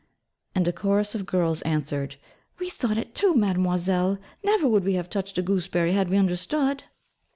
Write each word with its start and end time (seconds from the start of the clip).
And 0.55 0.67
a 0.67 0.73
chorus 0.73 1.13
of 1.13 1.27
girls 1.27 1.61
answered: 1.61 2.15
'We 2.57 2.71
thought 2.71 2.97
it 2.97 3.13
too, 3.13 3.35
Mademoiselle: 3.35 4.17
never 4.43 4.67
would 4.67 4.83
we 4.83 4.95
have 4.95 5.11
touched 5.11 5.37
a 5.37 5.43
gooseberry 5.43 5.91
had 5.91 6.09
we 6.09 6.17
understood.' 6.17 6.85